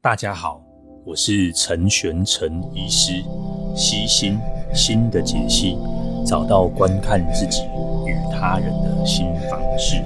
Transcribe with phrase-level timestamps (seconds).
[0.00, 0.62] 大家好，
[1.04, 3.20] 我是陈玄陈医师，
[3.74, 4.38] 悉心
[4.72, 5.76] 心的解析，
[6.24, 7.64] 找到观看自己
[8.06, 10.00] 与他人的新方式。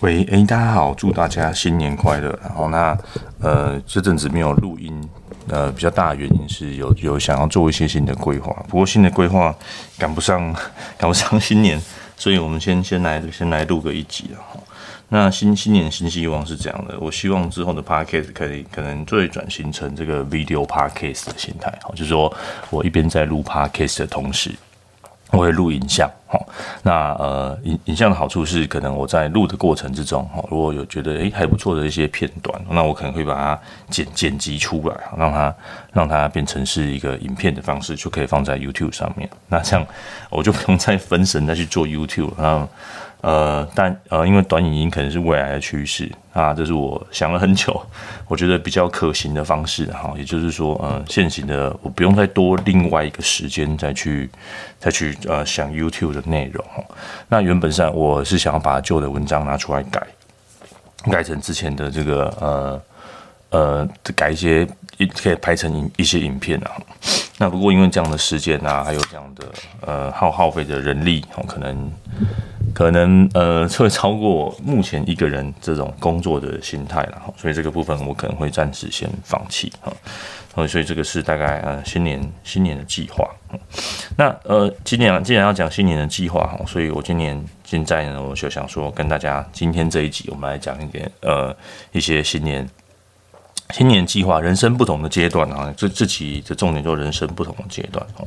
[0.00, 2.36] 喂，哎，大家好，祝大家新年快乐。
[2.42, 2.98] 然后那
[3.40, 5.08] 呃，这阵子没有录音，
[5.46, 9.54] 呃，比较大的原因是有有想要做一些新的规划，不过新的规划
[9.96, 10.52] 赶不上
[10.98, 11.80] 赶不上新年，
[12.16, 14.58] 所以我们先先来先来录个一集了哈。
[15.10, 22.30] 那新新年新希望是这样的，我希望之后的 podcast 可以可能最转型成这个 video podcast 的形态，好，就是说
[22.68, 24.50] 我一边在录 podcast 的同时，
[25.30, 26.46] 我会录影像，好，
[26.82, 35.54] 那呃影影像的好处是，可能我在录的过程之中，哈，如果有觉得诶还不错的一些片段，那我可能会把它剪剪辑出来，让它
[35.90, 39.26] 让它变成是一个影片的方式，就可以放在 YouTube 上面。
[39.48, 39.86] 那这样
[40.28, 42.68] 我就不用再分神再去做 YouTube，然后。
[43.20, 47.80] 呃，但呃，因为短影音可能是未来的趋势啊，这是我想了很久，
[48.28, 50.14] 我觉得比较可行的方式哈。
[50.16, 54.30] 也就是说，呃，现行的我不用再多另外一个时间再去
[54.78, 56.64] 再去呃想 YouTube 的内容。
[57.28, 60.06] 那原本上我是想要把旧的文章拿出来改，
[61.10, 62.80] 改成之前的这个呃
[63.50, 64.66] 呃改一些
[65.16, 66.72] 可以拍成一些影片啊。
[67.38, 69.44] 那不过因为这样的时间啊，还有这样的
[69.80, 71.92] 呃耗耗费的人力，可能。
[72.74, 79.90] 可能呃 会超过目前一个人这种工作的心态了哈，所以这个部分我可能会暂时先放弃哈，
[80.68, 83.28] 所以这个是大概呃新年新年的计划。
[84.16, 91.56] 那呃今年既然要讲新年的计划哈，所以我今年现在呢我就想说跟大家今天这一集我们来讲一点呃
[91.90, 92.68] 一些新年
[93.74, 98.26] 新年计划，人生不同的阶段啊，这这期的重点就人生不同的阶段哦。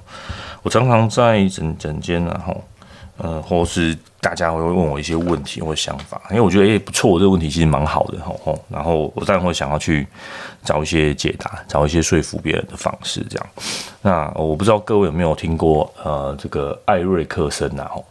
[0.63, 2.63] 我常常在诊诊间然后。
[3.17, 10.07] 呃，或是大家会问我一些问题或想法，因为我觉得诶不错，这个问题其实蛮好的吼，然后我当然会想要去
[10.63, 13.47] 找一些解答，找一些说服别人的方式，这样。
[14.01, 18.03] 那我不知道各位有没有听过呃这个艾瑞克森啊吼，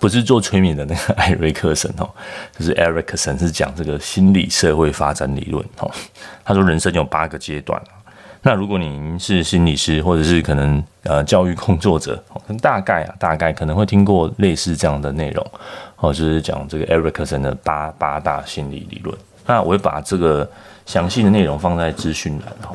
[0.00, 2.08] 不是做催眠的那个 艾瑞克森哦，
[2.56, 5.90] 就是 Erikson 是讲这个心理社会发展理论吼，
[6.44, 7.80] 他说人生有八个阶段。
[8.44, 12.20] 那如果您是心理师，或者是可能呃教育工作者，
[12.60, 15.46] 大概啊大概可能会听过类似这样的内容，
[15.98, 19.16] 哦，就是讲这个艾瑞克森的八八大心理理论。
[19.46, 20.48] 那我会把这个
[20.86, 22.74] 详细的内容放在资讯栏哈。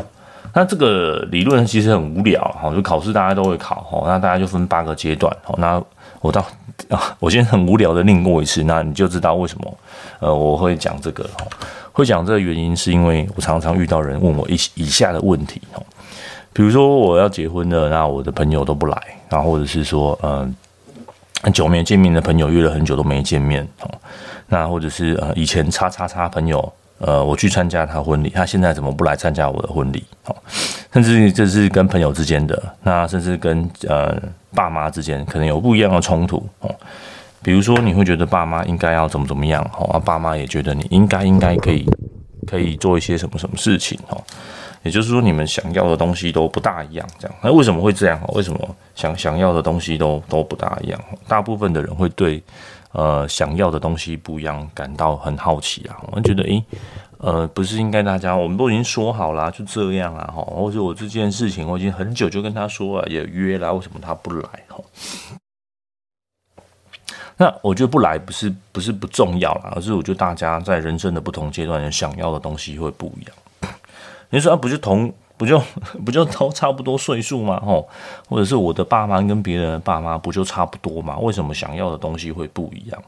[0.53, 5.35] 那这个理论其实很无聊哈，就考试大家都会考哈，那大家就分八个阶段。
[5.43, 5.83] 好，那
[6.21, 6.45] 我到
[6.89, 9.77] 啊， 我今天很无聊的念过一次，那你就知道为什么
[10.19, 11.45] 呃我会讲这个哈。
[11.91, 15.81] 会讲这个原因，是因为我常常遇到人问我以以下的问题哦，
[16.53, 20.55] 比如说我要结婚了，那我的朋友都不来，然后或者是说，嗯，
[21.41, 23.89] 很久没见面的朋友约了很久都没见面哦，
[24.45, 30.03] 那或者是呃以前叉叉叉朋友，呃，我去参加他婚礼，他现在怎么不来参加我的婚礼？
[30.25, 30.35] 哦，
[30.91, 34.19] 甚至这是跟朋友之间的，那甚至跟呃
[34.55, 36.75] 爸妈之间可能有不一样的冲突哦。
[37.43, 41.87] 比如说，你会觉得爸妈应该要怎么怎么样，哈，啊，爸妈也觉得你应该应该可以
[42.47, 44.21] 可以做一些什么什么事情，哦，
[44.81, 48.19] 也就是说，你们想要的东西都不大一样，这样，那为什么会这样？
[48.33, 50.99] 为什么想想要的东西都都不大一样？
[51.27, 52.43] 大部分的人会对
[52.91, 56.63] 呃想要的东西不一样感到很好奇啊，我觉得，诶，
[57.19, 64.49] 呃，不是应该大家我们都已经说好了，就这样啊，哈，或者我这件事情我已经很久就跟他说了，也约了，为什么他不来？
[64.67, 64.77] 哈。
[67.39, 73.73] 那我觉得不来不是不是不重要啦，而是我觉得大家在人生的不同阶段想要的东西会不一样。
[74.29, 75.61] 你说啊，不就同不就
[76.05, 77.59] 不就都差不多岁数吗？
[77.59, 77.87] 吼，
[78.27, 81.17] 或者是我的爸妈跟别人的爸妈不就差不多吗？
[81.19, 83.01] 为什么想要的东西会不一样？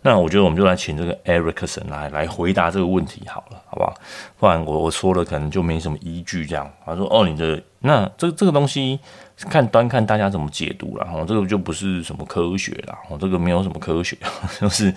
[0.00, 3.94] 那我觉得我们就来请这个 Ericson 来来回答这个问题好了，好不好？
[4.38, 6.70] 不然我我说了可能就没什么依据这样。
[6.86, 8.98] 他说哦，你的那这这个东西。
[9.48, 14.18] 看端看大家怎么解读了哈，这个就不是什么科学啦，哦，这个没有什么科学，
[14.60, 14.92] 就是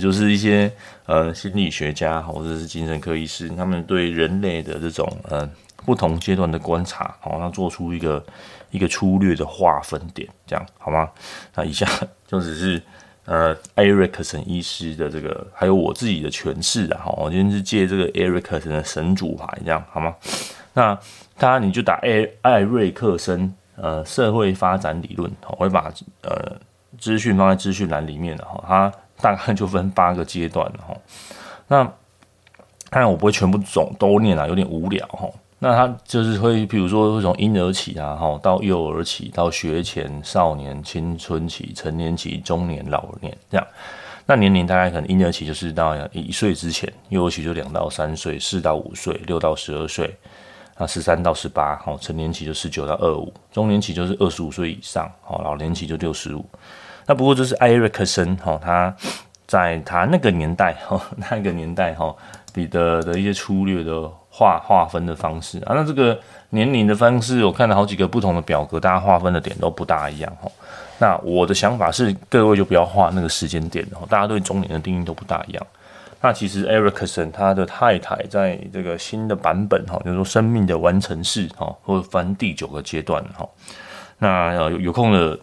[0.00, 0.72] 就是一些
[1.04, 5.46] 呃心理学家或者是精神科医师，他们对人类的这种呃
[5.84, 8.24] 不同阶段的观察，好，那做出一个
[8.70, 11.10] 一个粗略的划分点，这样好吗？
[11.54, 11.86] 那以下
[12.26, 12.82] 就只是
[13.24, 20.14] 呃艾瑞克森医师的这个，还有我自己的诠释啊，哈，我今天是借这个艾瑞克森的神主牌，这样好吗？
[20.74, 20.94] 那
[21.36, 23.54] 大家你就打艾艾瑞克森。
[23.74, 25.90] 呃，社会发展理论，我会把
[26.20, 26.52] 呃
[26.98, 30.94] 资讯放在资讯栏里面的哈，它大概就分八个阶段哈。
[31.66, 31.82] 那
[32.90, 35.26] 当然我不会全部总都念啊，有点无聊哈。
[35.64, 43.64] 那他就是会，比如说会从婴儿期啊，哈，到幼儿期，到学前、少年、青春期、成年期、中年、老年这样。
[44.26, 50.12] 那年龄大概可能婴儿期就是到一岁之前，幼儿期就两到三岁，四到五岁，六到十二岁，
[50.74, 56.44] 啊，十三到十八，好，成年期就十九到二五，中年期就是二十五岁以上，好，老年期就六十五。
[57.06, 58.96] 那不过这是艾瑞克森，哈，他
[59.46, 61.00] 在他那个年代，哈，
[61.30, 62.12] 那个年代，哈，
[62.52, 66.18] 彼得的一些粗略的划划分的方式啊，那这个
[66.48, 70.50] 年龄的方式，我看了好几个不同的表格，大家划分的点都不大一样，哈。
[70.98, 74.06] 那我的想法是，各位就不要画那个时间点哦。
[74.08, 75.66] 大家对中年的定义都不大一样。
[76.22, 83.46] 那其实 Ericson 他的太太在这个新的版本哈，就是说生命的完成式哈，或者翻第九个阶段哈。
[84.18, 85.38] 那有有空的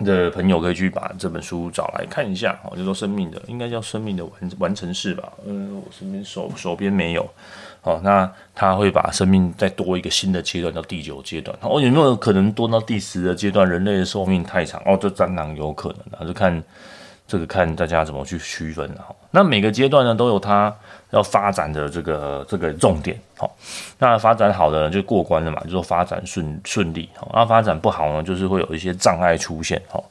[0.00, 5.30] 的朋友可以去把这本书找来看一下哦，就是说生命的应该叫生命的完完成式吧。
[5.46, 7.28] 嗯，我身边手手边没有。
[7.84, 11.56] 哦，那他会把生命再多一个新的阶段到第九阶段。
[11.60, 13.68] 哦，有没有可能多到第十的阶段？
[13.68, 16.62] 人类的寿命太长哦，这当然有可能啊，就看
[17.28, 19.14] 这个看大家怎么去区分哈。
[19.30, 20.74] 那每个阶段呢都有它
[21.10, 23.18] 要发展的这个这个重点。
[23.36, 23.54] 好，
[23.98, 27.08] 那发展好的人就过关了嘛，就说发展顺顺利。
[27.16, 29.82] 好，那发展不好呢，就是会有一些障碍出现。
[29.88, 30.02] 好，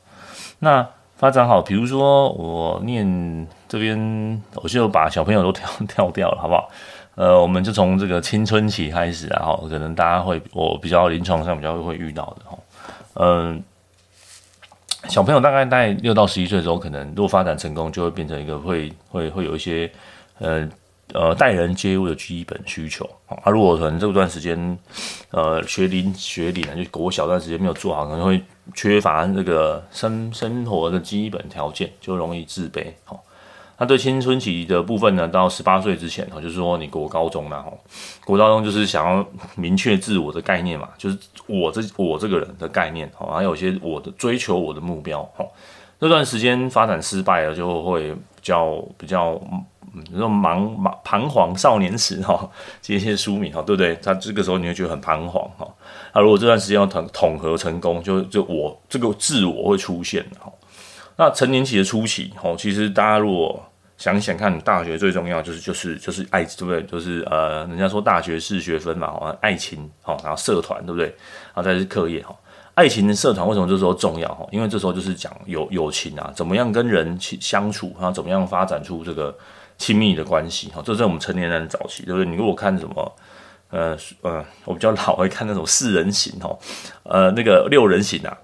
[0.60, 6.70] 那发展好，比如说我念这边，我就把小朋友都跳 跳掉了，好不好？
[7.16, 12.58] 呃，我们就从这个青春期开始，然后可能大家会，我比较临床上比较会遇到的哈，
[13.14, 13.64] 嗯，
[15.10, 19.92] 小朋友大概在六到十一岁的时候，可能如果发展成功，就会变成一个会会会有一些，
[20.40, 20.68] 呃
[21.14, 23.52] 呃待人接物的基本需求啊。
[23.52, 24.78] 如果可能这段时间，
[25.30, 28.42] 呃学龄学龄就国小段时间没有做好，可能会
[28.74, 33.16] 缺乏这个生生活的基本条件，就容易自卑哈。
[33.84, 37.70] 那对青春期的部分呢，到十八岁之前哈，就是说你国高中啦，哈，
[38.24, 39.28] 国高中就是想要
[39.58, 45.46] 明确自我的概念嘛，就是我这我这个人的概念哈，还有一些我的追求我的目标哈。
[46.00, 49.32] 那段时间发展失败了，就会比较比较，
[49.94, 52.50] 嗯，那种茫茫彷徨少年时哈，
[52.82, 53.94] 这些书名哈，对不对？
[54.02, 55.68] 他这个时候你会觉得很彷徨哈。
[56.14, 60.50] 那如果这段时间要统统合成功，就就我这个自我会出现哈。
[61.18, 63.62] 那成年期的初期，吼，其实大家如果
[64.04, 66.84] 想想看，你大学最重要就是就是就是爱，对不对？
[66.84, 71.06] 就是呃，人家说大学是学分嘛，爱情，吼，然后社团，对不对？
[71.06, 72.38] 然后再是课业，吼，
[72.74, 74.28] 爱情的社团为什么这时候重要？
[74.36, 79.34] 吼，因为这时候就是讲友友情啊，怎么样跟人去相处，然后怎么样发展出这个
[79.78, 82.30] 亲密的关系，吼，这是我们成年人的早期，对不对？
[82.30, 83.16] 你如果看什么，
[83.70, 86.60] 呃呃，我比较老会看那种四人行，吼，
[87.04, 88.38] 呃，那个六人行啊。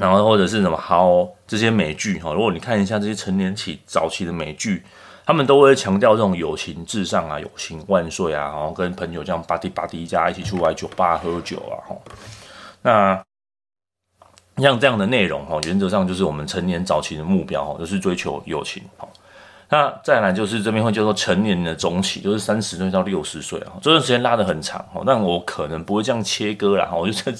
[0.00, 4.82] 然后或者是什么好这些美剧哈，如果你看一下这些成年期早期的美剧，
[5.26, 11.96] 他们都会强调这种友情至上啊，友情万岁啊，然后跟朋友这样吧唧吧唧家一起出来酒吧喝酒啊，哈，
[12.80, 13.22] 那
[14.56, 19.06] 像这样的内容哈，原则上就是我们成年早期的目标哈，就是追求友情哈。
[19.72, 25.04] 那再来就是这边会叫做成年的中期，就是三十岁到六十岁啊，这段时间拉得很长哦。
[25.06, 27.32] 但我可能不会这样切割啦，我就这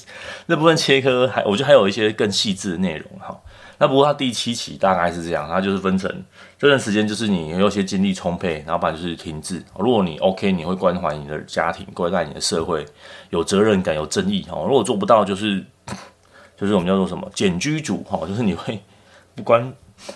[0.46, 3.36] 那部分切割还，我觉得还有一些更细致的内容哈。
[3.78, 6.08] 那不过它第七期大概是这样，它就是分成
[6.56, 9.60] 这段时间就是你有些精力充沛，然后不然就是停滞。
[9.76, 12.86] 如果你 OK，你会关怀你的家庭，关爱你的社会，
[13.30, 14.56] 有责任感，有正义哈。
[14.64, 15.64] 如果做不到，就是
[16.56, 18.80] 就是我们叫做什么简居主哈，就是你会
[19.34, 19.72] 不关。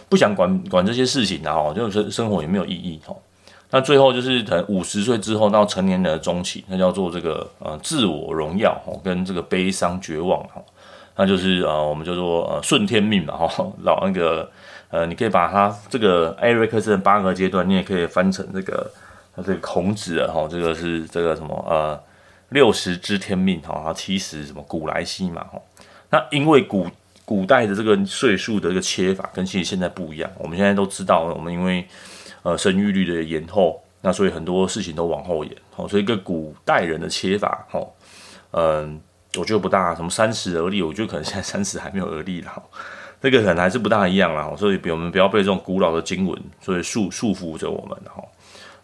[0.08, 3.14] 不想管管这些事情的哈，就是生活也没有意义哈。
[3.70, 10.62] 那最后就是等五十岁之后到成年人的中期，那叫做这个呃自我荣耀哈，跟这个悲伤绝望哈。
[11.16, 14.48] 那就是呃我们叫做呃顺天命嘛哈，老那个
[14.90, 18.88] 呃你可以把它这个艾瑞克森的八个阶段，你也可以翻成这个
[19.36, 22.00] 这个孔子啊哈，这个是这个什么呃
[22.50, 25.60] 六十知天命哈，七十什么古来稀嘛哈。
[26.10, 26.86] 那因为古
[27.24, 30.30] 古代的这个岁数的这个切法跟其实现在不一样。
[30.38, 31.86] 我们现在都知道，我们因为
[32.42, 35.56] 呃生育率的延后，那所以很多事情都往后延。
[35.76, 37.88] 哦，所以一个古代人的切法，哦，
[38.50, 39.00] 嗯，
[39.36, 39.94] 我觉得不大。
[39.94, 42.62] 什么三十而立，我觉得可能现在三十还没有而立了。
[43.22, 44.54] 这个可能还是不大一样啦。
[44.54, 47.98] 所以，比我们不要被这种古老的经文所以束束缚着我们。
[48.04, 48.22] 哈，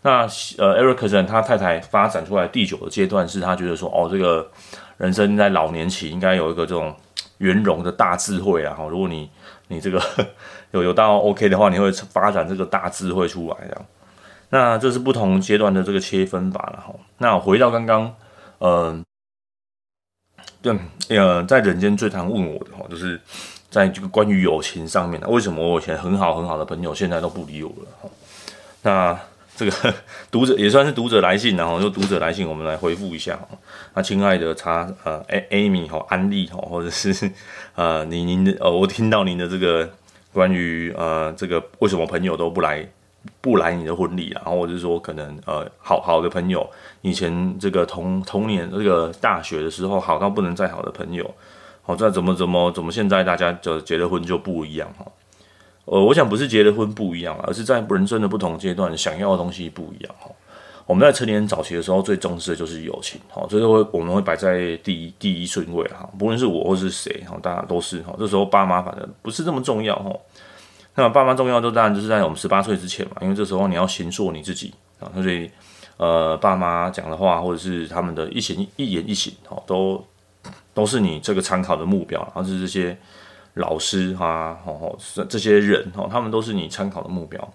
[0.00, 0.10] 那
[0.56, 4.50] 呃，Ericson 他太太发展出来第九个阶段是他觉得说，哦，这个
[4.96, 6.96] 人生在老年期应该有一个这种。
[7.40, 8.74] 圆融的大智慧啊！
[8.74, 9.28] 哈，如果你
[9.68, 10.00] 你这个
[10.72, 13.84] 有有到 OK 的话，你会发展这个大智慧出来的。
[14.50, 16.94] 那这是不同阶段的这个切分法了哈。
[17.18, 18.14] 那回到刚刚，
[18.58, 19.04] 嗯，
[20.62, 20.76] 对，
[21.08, 23.20] 呃，在人间最常问我的哈，就是
[23.70, 28.10] 在这个关于友情上面，为什么我以前很好很好的朋友现在都不理我了？
[28.82, 29.18] 那。
[29.60, 29.94] 这个
[30.32, 33.38] 读者也算是读者来信，然后就读者来信，我们来回复一下。
[33.92, 37.30] 那亲爱的他呃，Amy 哈，安利哈，或者是
[37.74, 39.90] 呃，您您的呃，我听到您的这个
[40.32, 42.88] 关于呃这个为什么朋友都不来
[43.42, 46.66] 不来你的婚礼，然后或者是说可能呃好好的朋友，
[47.02, 51.34] 以前这个童童年这个大学的时候好到不能再好的朋友，
[51.82, 55.04] 好在怎么怎么怎么现在大家就结了婚就不一样哈。
[55.90, 60.30] 呃，我想不是结了婚不一样，而是在人生的不同阶段想要的东西不一样哈。
[60.86, 68.14] 我们在成年早期的时候最重视的就是友情，哈，这个会我们会摆在第一第一顺位哈，不论是我或是谁哈，大家都是哈。
[68.16, 70.16] 这时候爸妈反正不是这么重要哈。
[70.94, 75.50] 那么爸妈重要的当然就是在我们十八岁之前嘛，因为这时候你要先做你自己啊，所以
[75.96, 80.04] 呃，爸妈讲的话或者是他们的一言一言一行哈，都
[80.72, 82.96] 都是你这个参考的目标，然后是这些
[83.54, 87.52] 老师哈，吼这这些人哈，他们都是你参考的目标。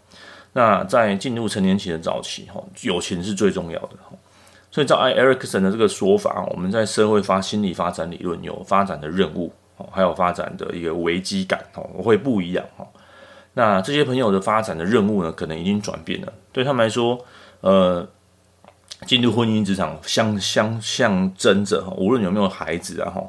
[0.54, 3.98] 那在进入成年期的早期，哈，友情是最重要的，
[4.72, 9.52] 所以照艾瑞克森的这个说法，我们在社会发心理发展理论有发展的任务，
[9.92, 12.88] 还有发展的一个危机感，哈，会不一样，哈。
[13.54, 16.32] 那这些朋友的发展的任务呢，可能已经转变了。
[16.54, 17.20] 对他们来说，
[17.62, 18.08] 呃，
[19.06, 23.22] 进入婚姻职场相相象征着，哈，无论有没有孩子啊，哈，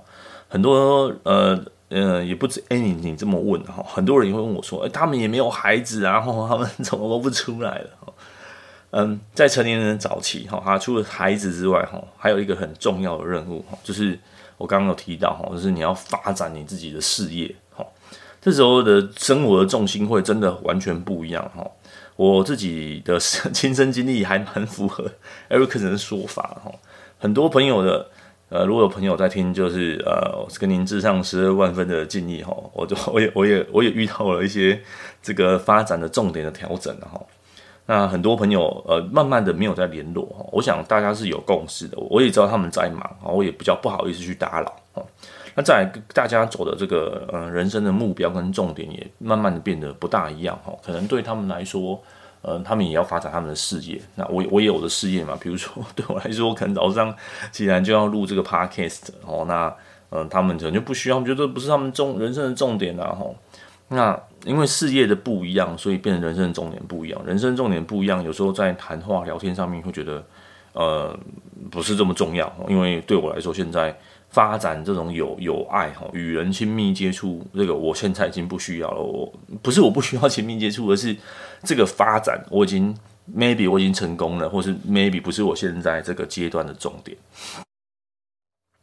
[0.48, 1.60] 很多呃。
[1.88, 7.90] 呃，也不止哎，你你这么问哈，很多人也会问我说，哎，他们也没有孩子啊，然 后他们怎么都不出来了？
[8.90, 14.18] 嗯，在成年人早期哈，他除了孩子之外哈，还有一个很重要的任务哈，就是
[14.56, 17.86] 我刚刚有提到哈，就是你要发展你自己的事业哈。
[18.40, 21.64] 这时候的生活的重心会真的完全不一样哈。
[22.16, 25.04] 我自己的亲身经历还蛮符合
[25.48, 26.72] 艾瑞克森的说法哈，
[27.18, 28.08] 很多朋友的。
[28.48, 34.80] 呃，如果有朋友在听，就是呃，跟您致上十二万分的敬意哈，我就我也我也我也遇到了一些
[35.20, 37.20] 这个发展的重点的调整哈。
[37.86, 45.02] 那很多朋友呃，慢慢的没有再联络哈，我想大家是有共识的，我也知道他们在忙啊，我也比较不好意思去打扰哈。
[45.56, 52.00] 那再来大家走的这个呃人生的目标跟重点也慢慢的变得不大一样哈，可能对他们来说。
[52.42, 54.00] 呃，他们也要发展他们的事业。
[54.14, 57.14] 那我我也有我的事业嘛，比如说对我来说，可能早上
[57.50, 59.74] 既然就要录这个 podcast 哦，那
[60.10, 63.34] 嗯、他们可能就不需要，觉得不是他们重人生的重点啊吼。
[63.88, 67.20] 那因为事业的不一样，所以变成人生的重点不一样。
[67.26, 70.24] 人生重点不一样，有时候在谈话聊天上面会觉得
[70.72, 71.18] 呃
[71.70, 72.52] 不是这么重要。
[72.68, 73.96] 因为对我来说，现在。
[74.28, 79.00] 发展这种友友爱哈，与人亲密接触，这个我现在已经不需要了。
[79.00, 81.16] 我不是我不需要亲密接触，而是
[81.62, 82.94] 这个发展我已经
[83.34, 87.16] maybe 我已经成功了，或是 maybe 不是我现在这个阶段的重点。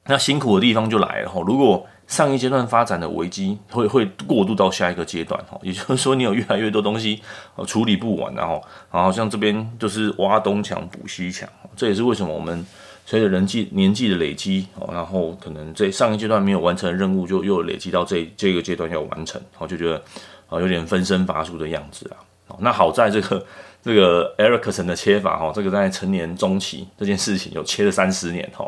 [0.06, 1.40] 那辛苦的地方就来了哈。
[1.46, 7.22] 如果上一阶段发展的危机会会过渡到下一个阶段哈，也就是说你有越来越多东西
[7.68, 12.66] 处理不完，然后然后像这边就是挖东墙补西墙，这也是为什么我们。
[13.14, 20.02] 随着人际年纪的累积，哦，然后可能在上一阶段没有完成任务，就又累积到这这个阶段要完成，然后就觉得
[20.50, 22.10] 啊有点分身乏术的样子
[22.48, 22.58] 啊。
[22.58, 23.46] 那好在这个
[23.84, 28.66] 这个艾瑞克森的切法哈，这个在成年中期这件事情有切了三十年哈，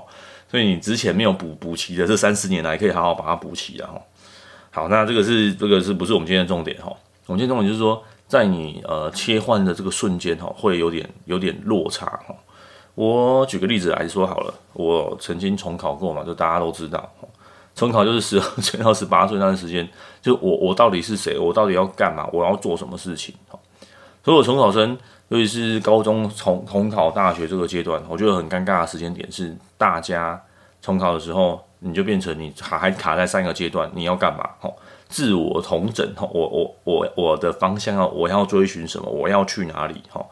[0.48, 4.00] 所以你之前没有补补齐的这三十年来可以好好把它补齐了哈。
[4.70, 6.96] 好，那这个是这个是不是我们今天的重点哈？
[7.26, 12.36] 我们今天重点就是说，在你呃切换的这个瞬间哈，会有点有点落差哈。
[12.96, 17.10] 我举个例子来说好了，我曾经重考过嘛，就大家都知道，
[17.76, 19.86] 重考就是十二岁到十八岁那段时间，
[20.22, 23.36] 就我我到底是谁，我到底要干嘛，我要做什么事情，
[24.24, 24.98] 所以我重考生，
[25.28, 30.42] 尤其是高中重重考大学这个阶段，我觉得很尴尬的时间点是，大家
[30.82, 34.50] 重考的时候，你就变成你还还卡在三个阶段，你要干嘛？
[34.62, 34.72] 哈，
[35.10, 40.02] 自我重整，哈，我我我我的方向要我要追寻什么，我要去哪里？
[40.10, 40.26] 哈，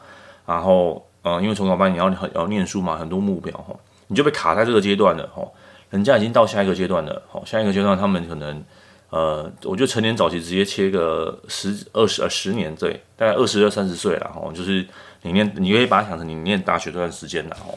[0.45, 1.05] 然后。
[1.23, 3.75] 嗯、因为从小班你要很要念书嘛，很多目标哈，
[4.07, 5.41] 你就被卡在这个阶段了哈。
[5.89, 8.63] 人家已经到下一个阶段了，好，下一个阶段他们可能
[9.11, 14.83] 呃，我觉得成年早期直接切个十二十呃十年对，大概二十二三十岁了哈，就是
[15.21, 17.71] 你念你可以把它想成你念大学这段时间了哈，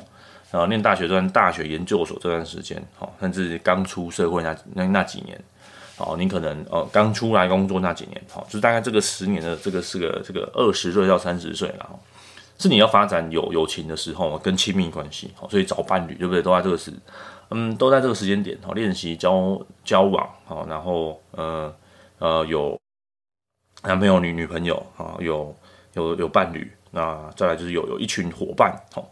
[0.51, 5.39] 然后念大学这段大学研究所这段时间哈，甚至刚出社会那那那几年，
[5.99, 11.91] 哦，你可能呃刚出来工作那几年，好，就是大概这个十年的这个是个这个二十岁到三十岁了。
[12.59, 16.41] 是你要发展有友情的时候，跟亲密关系，好，所以找伴侣，对不对？
[16.41, 16.91] 都在这个时，
[17.51, 21.75] 嗯，都在这个时间点，好，练习交交往，好，然后，呃，
[22.19, 22.79] 呃，有
[23.83, 25.55] 男朋友、女女朋友，啊，有
[25.93, 29.07] 有有伴侣，那再来就是有有一群伙伴，好，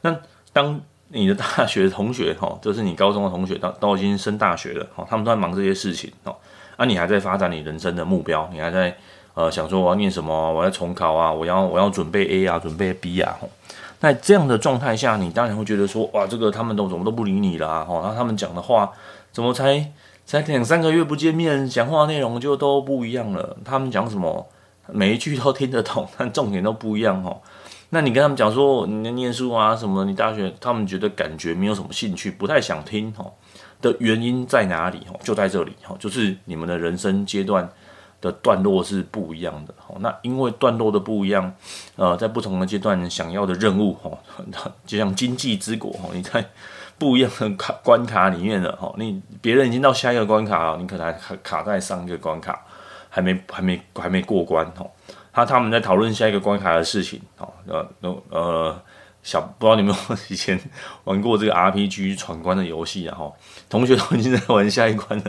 [0.00, 0.16] 那
[0.52, 6.36] 当你的大学同学，哈，就是你高中的同学，都都已经升大学了，好，他们都在忙这些事情，哦，
[6.76, 8.96] 那你还在发展你人生的目标，你还在。
[9.38, 13.38] 呃，想说我要念什么，我要重考啊，我要我要准备 A 啊，准备 B 啊。
[14.00, 18.90] 那这样的状态下，你当然会觉得说，哇，这个他们都怎么都不理你啦，哈，那他们讲的话
[19.30, 19.92] 怎么才
[20.26, 23.56] 才两三个月不见面，讲话内容就都不一样了。
[23.64, 24.44] 他们讲什么，
[24.88, 27.40] 每一句都听得懂， 但重点都不一样哦。
[27.90, 33.30] 那你跟他们讲说你念书啊什么，你大学，他们觉得感觉没有什么兴趣，不太想听哦。
[33.80, 34.98] 的原因在哪里？
[35.08, 37.70] 哦，就在这里哦，就是你们的人生阶段
[38.20, 39.96] 的段落是不一样的哦。
[40.00, 41.52] 那因为段落的不一样，
[41.96, 44.18] 呃，在不同的阶段想要的任务哦，
[44.86, 46.44] 就像经济之国哦，你在
[46.98, 48.94] 不一样的卡关卡里面了哦。
[48.98, 52.64] 你别人已经到下一个关卡了，你可能还卡在上一个关卡，
[53.08, 54.90] 还没还没还没过关哦。
[55.32, 57.88] 他他们在讨论下一个关卡的事情哦，呃
[58.30, 58.82] 呃。
[59.20, 60.58] 小不知道你们有有以前
[61.04, 63.18] 玩过这个 RPG 闯关的游戏啊？
[63.18, 63.30] 哈，
[63.68, 65.24] 同学都已经在玩下一关了，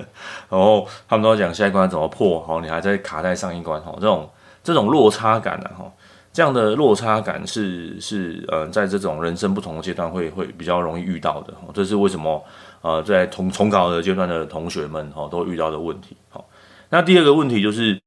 [0.50, 4.30] 然后他们都在讲下一关怎么破，好，你还在卡在上一关，哈，这种
[4.64, 5.92] 这种落差感啊，哈，
[6.32, 12.44] 这样的落差感是是呃，在这种人生不同的阶段会会比较容易遇到的，这是为什么？
[12.82, 16.48] 呃，在重重考的阶段的同学们，哈，都遇到的问题，好，
[16.90, 18.02] 那第二个问题就是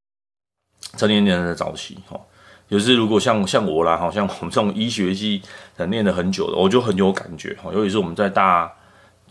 [0.96, 2.18] 成年人的早期，哈。
[2.70, 5.42] 就是如果像像我啦，好像我们这种医学系
[5.76, 7.70] 的念了很久的，我就很有感觉哈。
[7.70, 8.72] 尤其是我们在大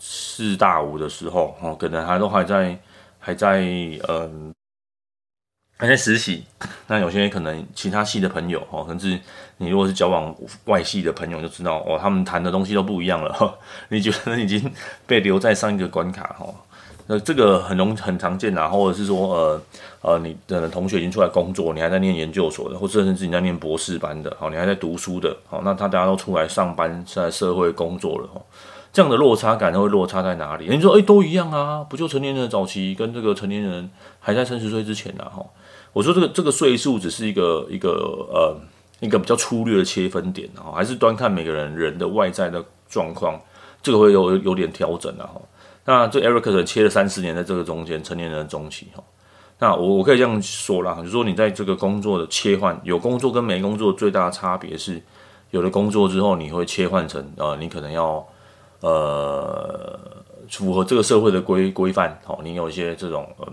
[0.04, 2.76] 四大五的时候，哦，可能还都还在
[3.20, 3.60] 还在
[4.08, 4.52] 嗯
[5.78, 6.44] 还在实习。
[6.88, 9.16] 那有些可能其他系的朋友哦，甚至
[9.58, 13.58] 你如果是交往外系的朋友，就知道哦，他们谈的东西都不一样了。
[13.90, 14.68] 你觉得已经
[15.06, 16.52] 被留在上一个关卡哈？
[17.06, 19.62] 那这个很容很常见啊，或者是说呃。
[20.04, 28.42] 呃，你的同学已经出来工作，你还在念研究所的，或者甚至你在念博士班的，好，你还在读书的，好，那他大家都出来上班，在社会工作了，哦，
[28.92, 30.68] 这样的落差感会落差在哪里？
[30.68, 35.42] 你说，诶，都一样啊，不就成年人的早期跟这个成年人还在三十岁之前呢，哈，
[35.92, 37.90] 我说这个这个岁数只是一个一个
[38.30, 38.54] 呃
[39.00, 43.40] 一个比较粗略的切分点，哈，还是端看每个人人的外在的状况，
[43.82, 45.40] 这个会有有点调整的，哈，
[45.86, 49.02] 那这 Eric 切了三十年在这个中间，成年人的中期，哈。
[49.58, 55.00] 那我我可以这样说啦，就说你在这个工作的切换，有工作跟没工作最大的差别是，
[55.50, 58.26] 有了工作之后，你会切换成呃，你可能要
[58.82, 59.98] 呃
[60.50, 63.48] 符合这个社会的规规范，好，你有一些这种呃，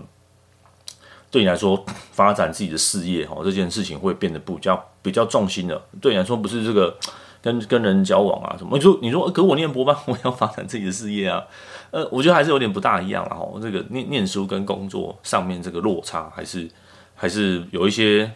[1.30, 5.80] 对你来说发展自己的事业，哈，这件事情会变得比较比较重心的。
[6.00, 6.94] 对你来说不是这个
[7.40, 11.42] 跟跟人交往啊什么，你说你说，可我念博班，我要发展自己的事业啊。
[11.90, 13.34] 呃，我觉得还是有点不大一样了。
[13.34, 16.68] 哈，这个念念书跟工作上面这个落差，还是
[17.14, 18.30] 还是有一些，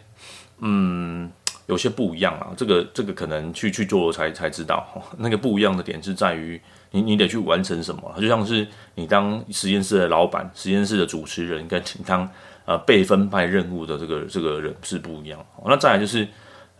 [0.58, 1.30] 嗯，
[1.66, 2.52] 有些不一样啊。
[2.56, 4.86] 这个这个可能去去做才才知道，
[5.18, 12.28] 那个不一样的点是在于你你得去完成什么，就像是你当实验室的老板、实验室的主持人，跟你当
[12.64, 15.44] 呃被分派任务的这个这个人是不一样。
[15.64, 16.26] 那再来就是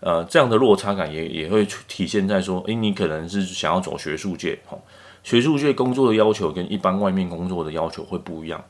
[0.01, 4.79] 呃这样的落差感也也会体现在说，诶，你可能是想要走学术界，哦。
[5.23, 8.63] 学术界工作的要求跟一般外面工作的要求会不一样，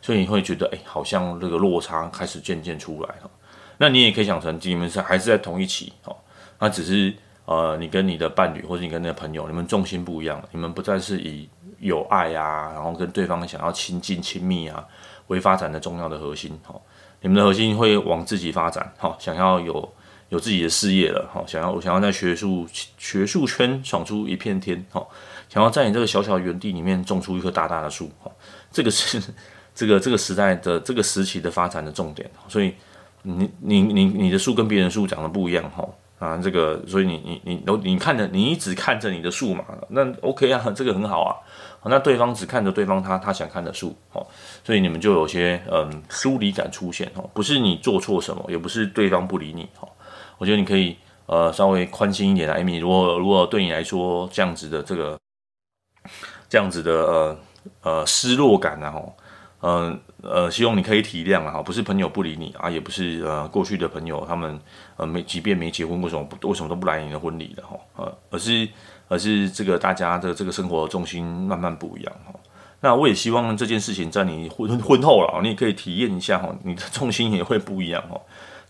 [0.00, 3.30] 所以你会觉得，哎，好像这个落差开始渐渐出来了。
[3.78, 6.14] 那你也可以想成，你们是还是在同一期，哦，
[6.58, 7.14] 那只是
[7.46, 14.84] 呃，你跟你的伴侣或者你跟你的朋友，你们重心不一样，你们不再是以有爱啊，然后跟对方想要亲近亲密啊
[15.28, 16.74] 为发展的重要的核心，哈，
[17.20, 19.92] 你们的核心会往自己发展，哈，想要有
[20.28, 22.66] 有自己的事业了，哈，想要想要在学术
[22.98, 25.06] 学术圈闯出一片天，哈。
[25.48, 28.30] 想要在你这个小小园地里面种出一棵大大的树，哈，
[28.70, 29.18] 这个是
[29.74, 32.30] 这个这个时代的这个时期的发展的重点。
[32.48, 32.74] 所以
[33.22, 41.36] 你你你你的树跟别人树长得不一样，哈啊，这个所以你你你都你看着你一直看着你的树嘛，那 OK 啊，这个很好啊。
[41.84, 44.26] 那对方只看着对方他他想看的树，哦，
[44.64, 49.88] 所以你们就有些嗯疏离感出现，哦，不是你做错什么，也不是对方不理你，哈，
[50.38, 55.18] 我觉得你可以呃稍微宽心一点来，艾米，如果如果对你来说这样子的这个。
[56.48, 57.38] 这样子的呃
[57.82, 59.14] 呃失落感然后，
[59.60, 60.00] 嗯，
[60.30, 64.60] 呃希望你可以体谅啊哈，不是朋友不理你啊，也不是呃过去的朋友他们
[64.96, 68.68] 呃没即便没结婚，为什么不为什么都不来你的婚礼的哈，呃而是
[69.08, 72.34] 而是这个大家的这个生活重心慢慢不一样哈。
[72.80, 78.20] 那我也希望这件事情在你婚婚后了，你也可以体验一下哈，你的重心也会不一样哈。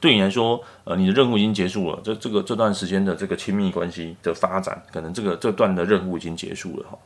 [0.01, 6.97] 对你来说，呃，你的任务已经结束了，这这个这段时间的这个亲密关系的发展，可能这个这段的任务已经结束了哈。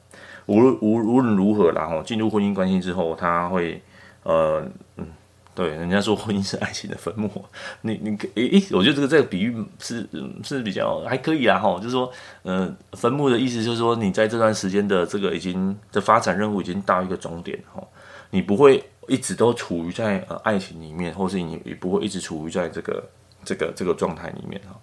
[0.44, 3.82] 无论无无论如何啦哈，进入婚姻关系之后，他会
[4.22, 4.64] 呃
[4.96, 5.06] 嗯，
[5.54, 7.30] 对，人家说婚姻是爱情的坟墓，
[7.82, 10.08] 你你诶诶，我觉得这个这个比喻是
[10.42, 12.10] 是比较还可以啦哈，就是说，
[12.42, 17.82] 呃，坟墓的意思就是说，你在这段时间的这个已经的发展任务已经到一个终点哈，
[18.30, 23.04] 你不会一直都处于在呃爱情里面，或是你也不会一直处于在这个
[23.44, 24.78] 这个这个状态里面哈，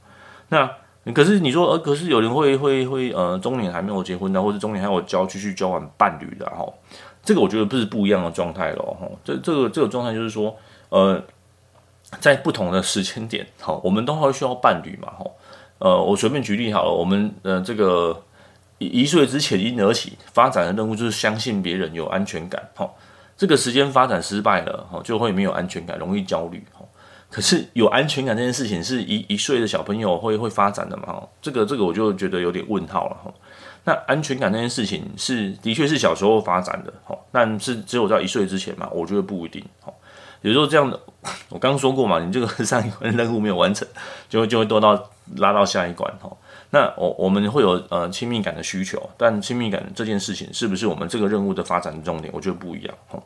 [0.50, 0.70] 那。
[1.14, 6.72] 可是你说，呃，可是有人会会会，呃，中年还没有结婚的，或者中年还有交继续交往伴侣的，哈，
[7.24, 8.98] 这个我觉得不是不一样的状态咯。
[9.00, 9.08] 哈。
[9.24, 10.56] 这这个这个状态就是说，
[10.90, 11.22] 呃，
[12.20, 15.26] 在不同的时间点，好，我们都会需要伴侣嘛，哈。
[15.80, 18.24] 呃，我随便举例好了，我们呃这个
[18.80, 22.90] 一一岁之前婴儿期发展的任务就是相信别人有安全感，哈。
[23.38, 26.84] 这个时间发展失败了，哈，就会没有安全感，容易焦虑，哈。
[27.30, 31.22] 可是有安全感这件事情是一一岁的小朋友会会发展的嘛？
[31.42, 33.32] 这个这个我就觉得有点问号了，哈。
[33.86, 39.94] 那安全感这件事情是的确是小时候发展的，哦，但是只有在一岁之前嘛，我觉得不一定，哦。
[40.42, 40.98] 有时候这样的，
[41.50, 43.88] 我刚说过嘛，你这个上一关任务没有完成，
[44.30, 46.32] 就会就会多到拉到下一关，哈。
[46.70, 52.32] 那我我们会有呃亲密感的需求，但亲密感这件事情是不是我们这个任务的发展的重点？
[52.34, 53.22] 我觉得不一样，哦。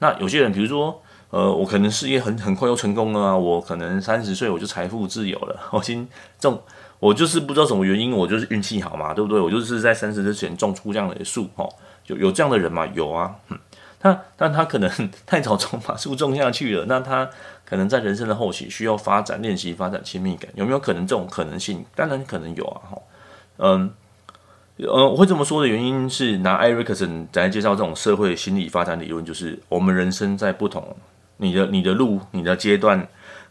[0.00, 6.60] 那有些人，比如说，呃，我可能事业很很快又成功了啊，我可能三十岁我就财富自由了， 我今这种。
[7.00, 9.40] 我就是不知道什么原因，我就是运气好嘛，对不对？
[9.40, 11.68] 我就是在三十之前种出这样的树，哦，
[12.06, 12.84] 有有这样的人嘛？
[12.88, 13.58] 有啊，嗯，
[14.00, 14.90] 他但他可能
[15.24, 17.30] 太早种把树种下去了，那他
[17.64, 21.84] 可能在人生的后期需要发展练习发展亲密感，有没有可能这种可能性？
[21.94, 22.98] 当然可能有啊，哈，
[23.58, 23.90] 嗯，
[24.78, 30.96] 呃，我会这么说的原因是拿艾瑞克森来介绍这种社会心理发展理论，就是我们人生在不同，
[31.36, 33.06] 你的你的路，你的阶段，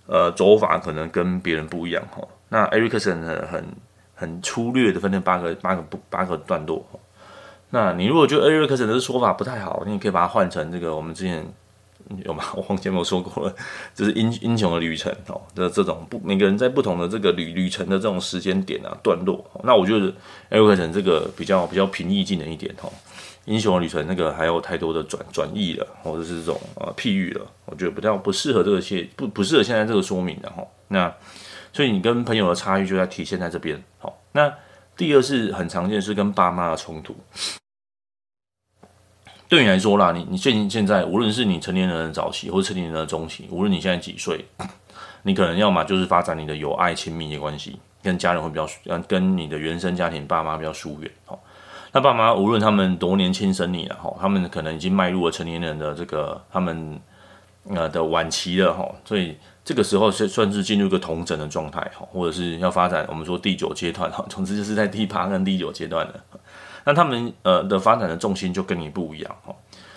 [0.07, 2.27] 呃，走法可能跟别人不一样，哈。
[2.49, 3.65] 那艾瑞克森很很
[4.15, 6.85] 很粗略的分成八个八个不八个段落。
[7.69, 11.45] 那你如果觉得艾瑞克森的说法不太好，你也可以把它换成这个我们之前
[12.23, 12.45] 有吗？
[12.55, 13.53] 我忘记有没有说过了，
[13.93, 19.43] 就是英英雄的旅程哦这这种不每个人在不同的这个旅旅程的这种时间点啊段落。
[19.63, 20.07] 那我觉得
[20.49, 22.89] 艾瑞克森这个比较比较平易近人一点哦。
[23.47, 30.63] 英雄旅程那个还有太多的转转译了，或者是这种呃譬喻了，我觉得比较不适合这个现不不适合现在这个说明的哈。
[30.87, 31.11] 那。
[31.73, 33.79] 所以你跟朋友的差异就在体现在这边。
[33.99, 34.51] 好，那
[34.95, 37.15] 第二是很常见是跟爸妈的冲突。
[39.47, 44.43] 对你来说啦，你你现现在无论是你成年人的早期或者成年人的中期，无论你现在几岁，
[45.21, 51.11] 你可能要么就是发展你的友爱亲密的关系，跟家人会比较，嗯，跟你的原生家庭爸妈比较疏远。
[51.25, 51.39] 好，
[51.97, 56.99] 那爸妈无论他们多年轻生你了，哈，他们可能已经迈入了成年人的这个他们
[57.71, 59.35] 呃的晚期了，哈，所以。
[59.65, 66.13] 这个时候是算是进入一个统整的状态哈，或者是要发展我们说第九阶段哈， 总之就是在第八跟第九阶段的，
[66.85, 69.53] 那他们呃的发展的重心就跟你不一样哈，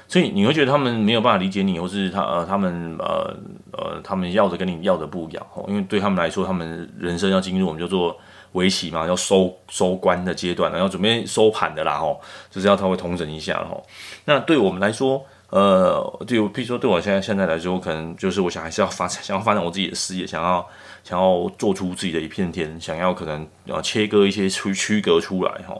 [0.09, 3.33] 所以你会觉得他们没有办法理解你，或是他呃他们呃
[3.71, 8.19] 呃他们要的跟你要的不一样哈，因为对他们来说，他们人生要进入我们叫做
[8.53, 13.85] 围棋嘛，要收收官的阶段，然后准备收盘的啦吼，就是要他会统整一下吼，
[14.25, 15.25] 那对我们来说。
[15.51, 20.65] 呃，就譬如说，对我现在现在来说，可能就是我想还是要发展，想要发展我自己的事业，想要
[21.03, 25.77] 想要做出自己的一片天，想要可能要切割一些区区隔出来哈。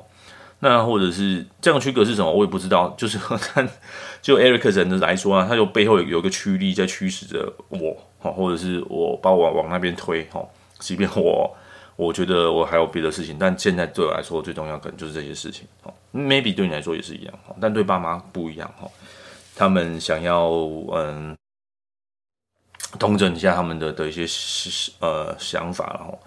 [0.59, 2.93] 那或者是这样区隔是什么，我也不知道。
[2.99, 3.69] 就是看
[4.21, 10.45] 就艾瑞克人的来说啊，他就背后有有一个驱力在驱使着我哈，或者是我把我往那边推哈。
[10.81, 11.49] 即便我
[12.01, 15.93] 我觉得我还有别的事情，但现在对我来说最重要可能就是这些事情哦。
[16.15, 18.89] Maybe 对你来说也是一样哈，但对爸妈不一样哈。
[19.55, 20.49] 他们想要
[20.95, 21.37] 嗯，
[22.99, 24.25] 统整一下他们的的一些
[25.01, 26.19] 呃想法，然后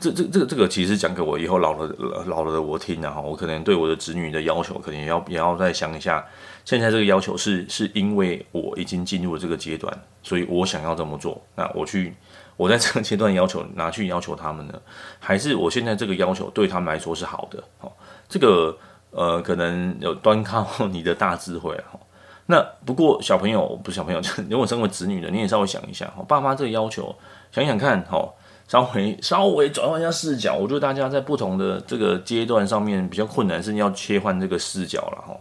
[0.00, 6.26] 这这这个这个其实讲给我以后老了老了的我听，然后我可能对我的子女的要求，可能也要也要再想一下，
[6.68, 9.90] 现在这个要求是是因为我已经进入了这个阶段，
[10.22, 12.12] 所以我想要这么做，那我去
[12.58, 14.78] 我在这个阶段要求拿去要求他们呢，
[15.18, 17.64] 还是我现在这个要求对他们来说是好的？
[17.80, 17.90] 哦，
[18.28, 18.76] 这个
[19.12, 21.98] 呃可能有端靠 你的大智慧哈。
[22.44, 27.16] 那不过小朋友不是小朋友，就 如果身为子女的，你也稍微想一下，爸妈这个要求，
[27.50, 28.30] 想想看，哈，
[28.68, 35.34] 稍微稍微转换一下视角，我觉得大家在不同的这个阶段上面比较困难，是要切换这个视角了，哈，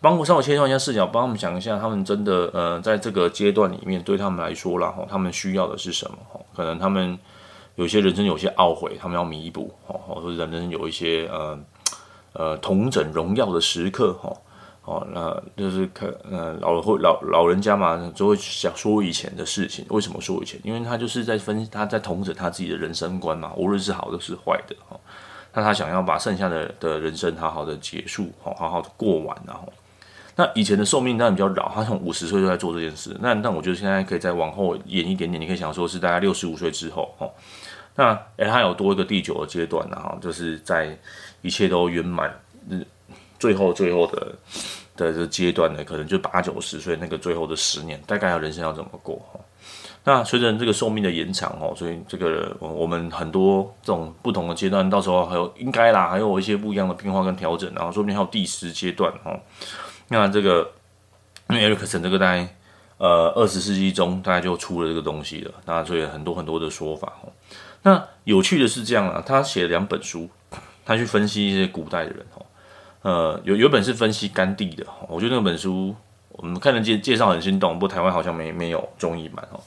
[0.00, 6.16] 帮我稍微切换一下视角，帮他们想一下，他们真的呃，在这个阶段里面，对他们来说了，哈，他们需要的是什么？
[6.32, 7.18] 哈，可能他们
[7.74, 11.58] 有些人生有些懊悔，他们要弥补，哈，或者人生有一些呃
[12.32, 14.32] 呃统整荣耀的时刻，哈。
[14.86, 19.84] 哦，那就是可呃，老会老老人家嘛，就会想说以前的事情。
[19.90, 20.58] 为什么说以前？
[20.64, 24.98] 因为他就是在分，他在统整他自己的人生观嘛，无论是好的是坏的哈。
[25.52, 29.70] 那他想要把剩下的的人生好好的结束，好好好的过完，然后
[30.36, 33.16] 那以前的寿命当然比较老，他从五十岁就在做这件事。
[33.20, 37.30] 那那我觉得现在可以再往后延一点点，你可以想说是大概六十五岁之后哦。
[37.96, 40.96] 那诶，他有多一个第九个阶段，然后就是在
[41.42, 42.32] 一切都圆满
[42.68, 42.86] 日。
[43.38, 44.34] 最后，最后的
[44.96, 49.40] 的这阶段呢，可能就八九十岁那个最后的十年，大概要人生要怎么过哈？
[50.04, 59.38] 那随着这个寿命的延长哦，所以这个我们很多这种不同的阶段，到时候还有应该啦，还有一些不一样的变化跟调整，然后说不定还有第十阶段哦。
[60.12, 60.72] 那这个
[61.48, 62.56] 因为 Erikson 这个大概
[62.98, 67.32] 呃二十世纪中大概就出了这个东西了，那所以很多很多的说法哦。
[67.82, 70.28] 那有趣的是这样啊，他写了两本书，
[70.84, 72.46] 他去分析一些古代的人哦。
[73.02, 75.94] 呃，有有本是分析甘地的，我觉得那本书
[76.32, 79.60] 我们看了介介绍很心动，不过台湾好像没没有中译版哦。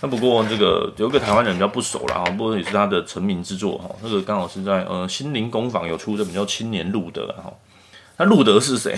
[0.00, 3.90] 那不过这个有个台湾人比较不熟啦，不过也是他的成名之作哈。
[4.02, 7.52] 那个刚好是在呃心灵工坊有出的比较青年路德哈。
[8.16, 8.96] 那路德是谁？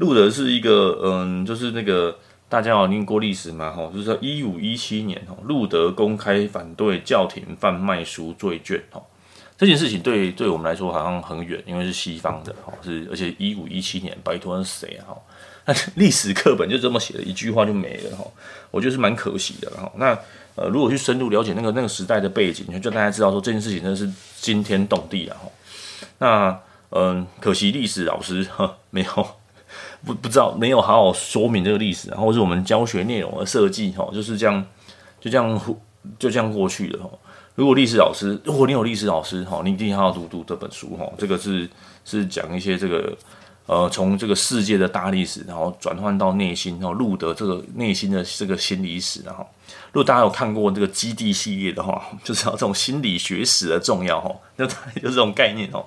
[0.00, 2.16] 路德是一个嗯，就是那个
[2.48, 9.00] 大家有念过历史嘛哈，就是说一五一七年哈，路德公开反对教廷贩卖赎罪券哈。
[9.58, 15.12] 这件事情对对我们来说好像很远，因为是西方的哈，是而且一五一七年，拜托是谁啊？
[15.66, 18.24] 那历史课本就这么写了一句话就没了哈，
[18.70, 19.92] 我觉得是蛮可惜的哈。
[19.96, 20.18] 那
[20.54, 24.10] 呃，如果去深入了解那个那个时代的背景，就大家知道说这件事情真的是
[24.40, 25.50] 惊天动地啊哈。
[26.16, 29.26] 那嗯，可惜历史老师哈没有
[30.04, 34.64] 不不知道没有好好说明这个历史，然后是我们教学内容的设计哈，就是这样
[35.20, 35.60] 就这样
[36.18, 37.10] 就这样过去了哈。
[37.54, 41.04] 如果历史老师，如果你有历史老师哈，你一定要读读这本书哈。
[41.18, 41.68] 这个是
[42.04, 43.14] 是讲一些这个
[43.66, 49.46] 呃，从这个世界的大历史，然后转换到内心，然后路德这个内心的这个心理史，然后
[49.92, 54.34] 如果大家有看过这个基地系列的话， 就知道这种心理学史的重要哈。
[54.56, 55.84] 那就这种概念哦，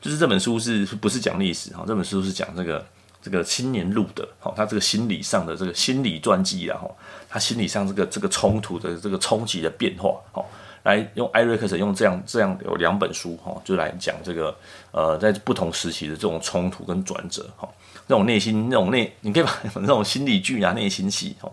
[0.00, 1.84] 就是这本书是不是讲历史哈？
[1.86, 2.86] 这本书是讲这个
[3.26, 6.96] 这个青年路德哈，他这个心理上的这个心理传记然后
[7.28, 10.44] 他心理上这个这个冲突的这个冲击的变化哈。
[10.84, 14.56] 来用艾瑞克森用这样这样有两本书哈，就来讲这个
[14.92, 17.68] 呃，在不同时期的这种冲突跟转折哈，
[18.06, 21.50] 那种内心那种内，你可以把那种心理剧啊、内心戏哈。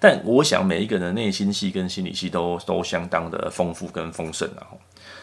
[0.00, 4.66] 但我想每一个人的内心戏跟心理戏都都相当的丰富跟丰盛啊。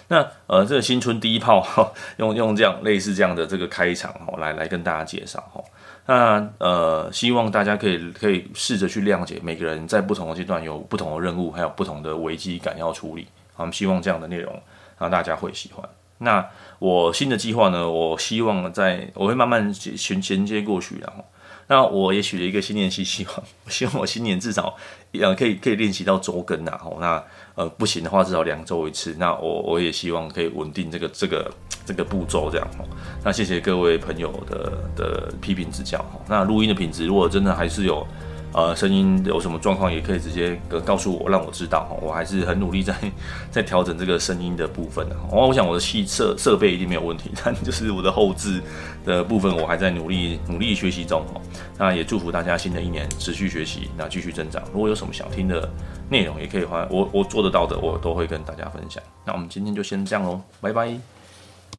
[0.08, 5.62] 那呃，这个新春第一炮哈，用用这样类似这样的这个开场哈，来来跟大家介绍哈。
[6.10, 13.28] 那呃，希望大家可以可以试着去谅解每个人在不同的阶段有不同的任务，还有不同的危机感要处理。
[13.56, 14.60] 我们希望这样的内容
[14.98, 15.88] 让大家会喜欢。
[16.18, 16.44] 那
[16.80, 17.88] 我新的计划呢？
[17.88, 21.24] 我希望在我会慢慢衔衔接过去，然后，
[21.70, 24.76] 那我也许了一个新年期希望，我希望我新年至少
[25.14, 27.24] 呃可以可以练习到周更然后，那
[27.56, 29.16] 呃不行的话至少两周一次。
[29.18, 31.50] 那我我也希望可以稳定这个 这个
[31.86, 32.86] 这个步骤这样哦。
[33.24, 36.04] 那谢谢各位朋友的的批评指教。
[36.28, 38.06] 那录音的品质如果真的还是有。
[38.52, 41.96] 呃，声音有什么状况也可以直接告诉我，让我知道。
[42.02, 42.96] 我还是很努力在
[43.52, 45.16] 在调整这个声音的部分的。
[45.32, 48.60] 我想我的器设设备一定没有问题，但就是我的后置
[49.06, 51.40] 的部分，我还在努力努力学习中哈。
[51.78, 54.64] 那也祝福大家新的一年持续学习，那继续增长。
[54.74, 55.70] 如果有什么想听的
[56.10, 59.02] 内容，也可以话我我做得到的，我都会跟大家分享。
[59.26, 61.19] 那我们今天就先这样喽，拜拜。